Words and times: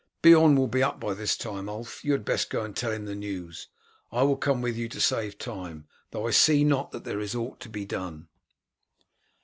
"Beorn 0.23 0.55
will 0.55 0.67
be 0.67 0.81
up 0.81 0.99
by 0.99 1.13
this 1.13 1.37
time, 1.37 1.69
Ulf. 1.69 2.03
You 2.03 2.13
had 2.13 2.25
best 2.25 2.49
go 2.49 2.63
and 2.63 2.75
tell 2.75 2.91
him 2.91 3.05
the 3.05 3.13
news. 3.13 3.67
I 4.11 4.23
will 4.23 4.35
come 4.35 4.59
with 4.59 4.75
you 4.75 4.89
to 4.89 4.99
save 4.99 5.37
time, 5.37 5.85
though 6.09 6.25
I 6.25 6.31
see 6.31 6.63
not 6.63 6.89
that 6.89 7.03
there 7.03 7.19
is 7.19 7.35
aught 7.35 7.59
to 7.59 7.69
be 7.69 7.85
done." 7.85 8.27